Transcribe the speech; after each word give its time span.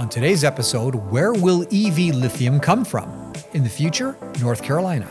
On 0.00 0.08
today's 0.08 0.44
episode, 0.44 0.94
where 0.94 1.34
will 1.34 1.64
EV 1.64 2.14
lithium 2.14 2.58
come 2.58 2.86
from? 2.86 3.34
In 3.52 3.62
the 3.62 3.68
future, 3.68 4.16
North 4.40 4.62
Carolina. 4.62 5.06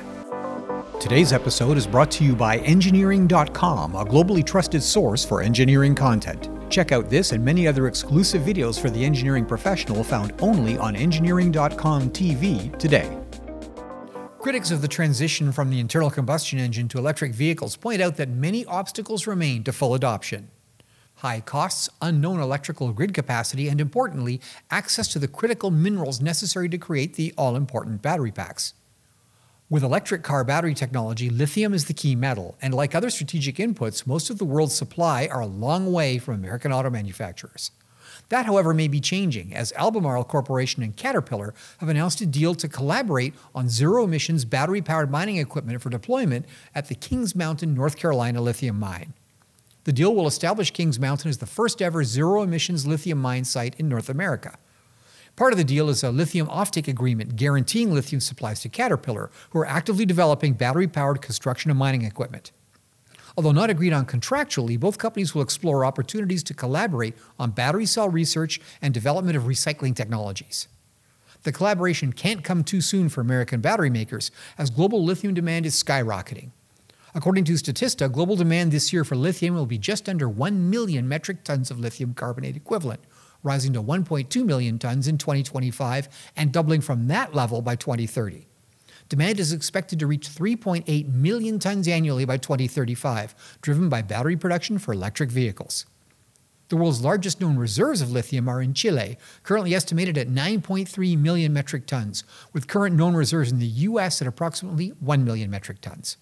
Today's 0.99 1.31
episode 1.31 1.77
is 1.77 1.85
brought 1.85 2.09
to 2.09 2.23
you 2.23 2.35
by 2.35 2.57
Engineering.com, 2.57 3.93
a 3.93 4.03
globally 4.03 4.43
trusted 4.43 4.81
source 4.81 5.23
for 5.23 5.43
engineering 5.43 5.93
content. 5.93 6.49
Check 6.71 6.91
out 6.91 7.07
this 7.07 7.33
and 7.33 7.45
many 7.45 7.67
other 7.67 7.85
exclusive 7.85 8.41
videos 8.41 8.81
for 8.81 8.89
the 8.89 9.05
engineering 9.05 9.45
professional 9.45 10.03
found 10.03 10.33
only 10.41 10.75
on 10.79 10.95
Engineering.com 10.95 12.09
TV 12.09 12.75
today. 12.79 13.15
Critics 14.39 14.71
of 14.71 14.81
the 14.81 14.87
transition 14.87 15.51
from 15.51 15.69
the 15.69 15.79
internal 15.79 16.09
combustion 16.09 16.57
engine 16.57 16.87
to 16.87 16.97
electric 16.97 17.35
vehicles 17.35 17.77
point 17.77 18.01
out 18.01 18.17
that 18.17 18.29
many 18.29 18.65
obstacles 18.65 19.27
remain 19.27 19.63
to 19.65 19.71
full 19.71 19.93
adoption. 19.93 20.49
High 21.19 21.41
costs, 21.41 21.89
unknown 22.01 22.39
electrical 22.39 22.93
grid 22.93 23.13
capacity, 23.13 23.67
and 23.67 23.81
importantly, 23.81 24.39
access 24.71 25.05
to 25.09 25.19
the 25.19 25.27
critical 25.27 25.69
minerals 25.69 26.21
necessary 26.21 26.69
to 26.69 26.77
create 26.77 27.15
the 27.15 27.33
all 27.37 27.57
important 27.57 28.01
battery 28.01 28.31
packs. 28.31 28.73
With 29.69 29.83
electric 29.83 30.23
car 30.23 30.45
battery 30.45 30.73
technology, 30.73 31.29
lithium 31.29 31.73
is 31.73 31.85
the 31.85 31.93
key 31.93 32.15
metal, 32.15 32.57
and 32.61 32.73
like 32.73 32.95
other 32.95 33.09
strategic 33.09 33.57
inputs, 33.57 34.07
most 34.07 34.29
of 34.29 34.37
the 34.37 34.45
world's 34.45 34.75
supply 34.75 35.27
are 35.29 35.41
a 35.41 35.45
long 35.45 35.91
way 35.91 36.19
from 36.19 36.35
American 36.35 36.71
auto 36.71 36.89
manufacturers. 36.89 37.71
That, 38.29 38.45
however, 38.45 38.73
may 38.73 38.87
be 38.87 39.01
changing 39.01 39.53
as 39.53 39.73
Albemarle 39.73 40.23
Corporation 40.23 40.83
and 40.83 40.95
Caterpillar 40.95 41.53
have 41.79 41.89
announced 41.89 42.21
a 42.21 42.25
deal 42.25 42.55
to 42.55 42.69
collaborate 42.69 43.33
on 43.53 43.67
zero 43.67 44.05
emissions 44.05 44.45
battery 44.45 44.81
powered 44.81 45.11
mining 45.11 45.35
equipment 45.35 45.81
for 45.81 45.89
deployment 45.89 46.45
at 46.73 46.87
the 46.87 46.95
Kings 46.95 47.35
Mountain, 47.35 47.73
North 47.73 47.97
Carolina 47.97 48.39
lithium 48.39 48.79
mine. 48.79 49.13
The 49.89 49.93
deal 49.93 50.13
will 50.13 50.27
establish 50.27 50.69
Kings 50.69 50.99
Mountain 50.99 51.29
as 51.29 51.39
the 51.39 51.47
first 51.47 51.81
ever 51.81 52.03
zero 52.03 52.43
emissions 52.43 52.85
lithium 52.85 53.17
mine 53.17 53.43
site 53.43 53.73
in 53.79 53.89
North 53.89 54.07
America. 54.07 54.59
Part 55.35 55.51
of 55.51 55.57
the 55.57 55.63
deal 55.63 55.89
is 55.89 56.03
a 56.03 56.11
lithium 56.11 56.45
offtake 56.45 56.87
agreement 56.87 57.35
guaranteeing 57.35 57.91
lithium 57.91 58.19
supplies 58.19 58.61
to 58.61 58.69
Caterpillar, 58.69 59.31
who 59.49 59.57
are 59.57 59.65
actively 59.65 60.05
developing 60.05 60.53
battery 60.53 60.87
powered 60.87 61.23
construction 61.23 61.71
and 61.71 61.79
mining 61.79 62.03
equipment. 62.03 62.51
Although 63.35 63.51
not 63.51 63.71
agreed 63.71 63.91
on 63.91 64.05
contractually, 64.05 64.79
both 64.79 64.99
companies 64.99 65.33
will 65.33 65.41
explore 65.41 65.83
opportunities 65.83 66.43
to 66.43 66.53
collaborate 66.53 67.15
on 67.39 67.49
battery 67.49 67.87
cell 67.87 68.09
research 68.09 68.61
and 68.83 68.93
development 68.93 69.37
of 69.37 69.45
recycling 69.45 69.95
technologies. 69.95 70.67
The 71.41 71.51
collaboration 71.51 72.13
can't 72.13 72.43
come 72.43 72.63
too 72.63 72.81
soon 72.81 73.09
for 73.09 73.21
American 73.21 73.59
battery 73.59 73.89
makers, 73.89 74.29
as 74.55 74.69
global 74.69 75.03
lithium 75.03 75.33
demand 75.33 75.65
is 75.65 75.83
skyrocketing. 75.83 76.51
According 77.15 77.45
to 77.45 77.53
Statista, 77.53 78.11
global 78.11 78.35
demand 78.35 78.71
this 78.71 78.93
year 78.93 79.03
for 79.03 79.15
lithium 79.15 79.55
will 79.55 79.65
be 79.65 79.79
just 79.79 80.07
under 80.07 80.29
1 80.29 80.69
million 80.69 81.07
metric 81.07 81.43
tons 81.43 81.71
of 81.71 81.79
lithium 81.79 82.13
carbonate 82.13 82.55
equivalent, 82.55 83.01
rising 83.41 83.73
to 83.73 83.81
1.2 83.81 84.45
million 84.45 84.77
tons 84.77 85.07
in 85.07 85.17
2025 85.17 86.07
and 86.35 86.51
doubling 86.51 86.81
from 86.81 87.07
that 87.07 87.33
level 87.33 87.63
by 87.63 87.75
2030. 87.75 88.45
Demand 89.07 89.39
is 89.39 89.51
expected 89.51 89.97
to 89.97 90.05
reach 90.05 90.29
3.8 90.29 91.11
million 91.11 91.57
tons 91.57 91.87
annually 91.87 92.25
by 92.25 92.37
2035, 92.37 93.57
driven 93.61 93.89
by 93.89 94.03
battery 94.03 94.37
production 94.37 94.77
for 94.77 94.93
electric 94.93 95.31
vehicles. 95.31 95.87
The 96.67 96.77
world's 96.77 97.01
largest 97.01 97.41
known 97.41 97.57
reserves 97.57 98.01
of 98.01 98.11
lithium 98.11 98.47
are 98.47 98.61
in 98.61 98.75
Chile, 98.75 99.17
currently 99.41 99.73
estimated 99.73 100.15
at 100.19 100.27
9.3 100.27 101.17
million 101.17 101.51
metric 101.51 101.87
tons, 101.87 102.23
with 102.53 102.67
current 102.67 102.95
known 102.95 103.15
reserves 103.15 103.51
in 103.51 103.57
the 103.57 103.65
U.S. 103.65 104.21
at 104.21 104.27
approximately 104.27 104.89
1 104.99 105.23
million 105.25 105.49
metric 105.49 105.81
tons. 105.81 106.17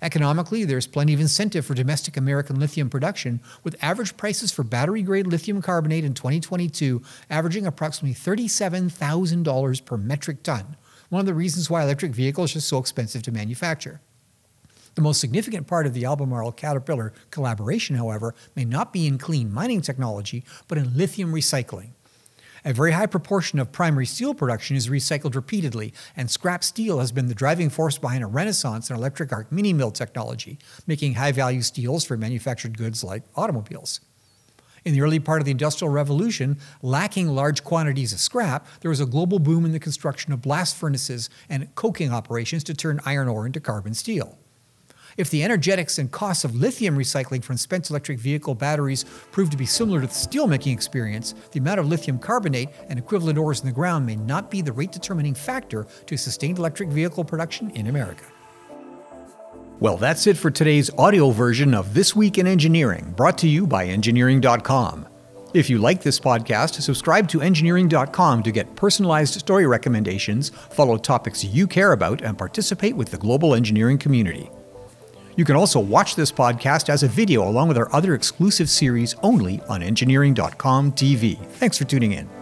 Economically, 0.00 0.64
there's 0.64 0.86
plenty 0.86 1.12
of 1.12 1.20
incentive 1.20 1.66
for 1.66 1.74
domestic 1.74 2.16
American 2.16 2.58
lithium 2.58 2.88
production, 2.88 3.40
with 3.64 3.82
average 3.82 4.16
prices 4.16 4.52
for 4.52 4.62
battery 4.62 5.02
grade 5.02 5.26
lithium 5.26 5.60
carbonate 5.60 6.04
in 6.04 6.14
2022 6.14 7.02
averaging 7.30 7.66
approximately 7.66 8.14
$37,000 8.14 9.84
per 9.84 9.96
metric 9.96 10.42
ton, 10.42 10.76
one 11.08 11.20
of 11.20 11.26
the 11.26 11.34
reasons 11.34 11.68
why 11.68 11.82
electric 11.82 12.12
vehicles 12.12 12.54
are 12.54 12.60
so 12.60 12.78
expensive 12.78 13.22
to 13.22 13.32
manufacture. 13.32 14.00
The 14.94 15.02
most 15.02 15.20
significant 15.20 15.66
part 15.66 15.86
of 15.86 15.94
the 15.94 16.04
Albemarle 16.04 16.52
Caterpillar 16.52 17.12
collaboration, 17.30 17.96
however, 17.96 18.34
may 18.56 18.64
not 18.64 18.92
be 18.92 19.06
in 19.06 19.16
clean 19.16 19.52
mining 19.52 19.80
technology, 19.80 20.44
but 20.66 20.76
in 20.76 20.96
lithium 20.96 21.32
recycling. 21.32 21.90
A 22.64 22.72
very 22.72 22.92
high 22.92 23.06
proportion 23.06 23.58
of 23.58 23.70
primary 23.70 24.06
steel 24.06 24.34
production 24.34 24.76
is 24.76 24.88
recycled 24.88 25.34
repeatedly, 25.34 25.92
and 26.16 26.30
scrap 26.30 26.64
steel 26.64 26.98
has 26.98 27.12
been 27.12 27.28
the 27.28 27.34
driving 27.34 27.70
force 27.70 27.98
behind 27.98 28.24
a 28.24 28.26
renaissance 28.26 28.90
in 28.90 28.96
electric 28.96 29.32
arc 29.32 29.52
mini 29.52 29.72
mill 29.72 29.90
technology, 29.90 30.58
making 30.86 31.14
high 31.14 31.32
value 31.32 31.62
steels 31.62 32.04
for 32.04 32.16
manufactured 32.16 32.76
goods 32.76 33.04
like 33.04 33.22
automobiles. 33.36 34.00
In 34.84 34.94
the 34.94 35.02
early 35.02 35.20
part 35.20 35.40
of 35.40 35.44
the 35.44 35.50
Industrial 35.50 35.92
Revolution, 35.92 36.58
lacking 36.82 37.28
large 37.28 37.62
quantities 37.62 38.12
of 38.12 38.20
scrap, 38.20 38.66
there 38.80 38.88
was 38.88 39.00
a 39.00 39.06
global 39.06 39.38
boom 39.38 39.64
in 39.64 39.72
the 39.72 39.78
construction 39.78 40.32
of 40.32 40.42
blast 40.42 40.76
furnaces 40.76 41.28
and 41.48 41.74
coking 41.74 42.12
operations 42.12 42.64
to 42.64 42.74
turn 42.74 43.00
iron 43.04 43.28
ore 43.28 43.46
into 43.46 43.60
carbon 43.60 43.94
steel. 43.94 44.38
If 45.16 45.30
the 45.30 45.42
energetics 45.42 45.98
and 45.98 46.10
costs 46.10 46.44
of 46.44 46.54
lithium 46.54 46.96
recycling 46.96 47.42
from 47.42 47.56
spent 47.56 47.90
electric 47.90 48.18
vehicle 48.18 48.54
batteries 48.54 49.04
prove 49.32 49.50
to 49.50 49.56
be 49.56 49.66
similar 49.66 50.00
to 50.00 50.06
the 50.06 50.12
steelmaking 50.12 50.72
experience, 50.72 51.34
the 51.52 51.60
amount 51.60 51.80
of 51.80 51.88
lithium 51.88 52.18
carbonate 52.18 52.68
and 52.88 52.98
equivalent 52.98 53.38
ores 53.38 53.60
in 53.60 53.66
the 53.66 53.72
ground 53.72 54.06
may 54.06 54.16
not 54.16 54.50
be 54.50 54.62
the 54.62 54.72
rate 54.72 54.92
determining 54.92 55.34
factor 55.34 55.86
to 56.06 56.16
sustained 56.16 56.58
electric 56.58 56.88
vehicle 56.90 57.24
production 57.24 57.70
in 57.70 57.86
America. 57.86 58.24
Well, 59.80 59.96
that's 59.96 60.26
it 60.26 60.36
for 60.36 60.50
today's 60.50 60.90
audio 60.98 61.30
version 61.30 61.72
of 61.72 61.94
This 61.94 62.16
Week 62.16 62.36
in 62.36 62.48
Engineering, 62.48 63.14
brought 63.16 63.38
to 63.38 63.48
you 63.48 63.64
by 63.64 63.86
Engineering.com. 63.86 65.06
If 65.54 65.70
you 65.70 65.78
like 65.78 66.02
this 66.02 66.20
podcast, 66.20 66.80
subscribe 66.82 67.28
to 67.28 67.40
Engineering.com 67.40 68.42
to 68.42 68.50
get 68.50 68.74
personalized 68.74 69.38
story 69.38 69.66
recommendations, 69.66 70.50
follow 70.50 70.98
topics 70.98 71.44
you 71.44 71.66
care 71.66 71.92
about, 71.92 72.22
and 72.22 72.36
participate 72.36 72.96
with 72.96 73.10
the 73.10 73.18
global 73.18 73.54
engineering 73.54 73.98
community. 73.98 74.50
You 75.38 75.44
can 75.44 75.54
also 75.54 75.78
watch 75.78 76.16
this 76.16 76.32
podcast 76.32 76.88
as 76.88 77.04
a 77.04 77.08
video 77.08 77.48
along 77.48 77.68
with 77.68 77.78
our 77.78 77.94
other 77.94 78.14
exclusive 78.14 78.68
series 78.68 79.14
only 79.22 79.60
on 79.68 79.84
Engineering.com 79.84 80.90
TV. 80.92 81.38
Thanks 81.52 81.78
for 81.78 81.84
tuning 81.84 82.10
in. 82.10 82.37